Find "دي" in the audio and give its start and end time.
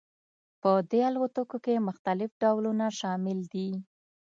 3.53-3.69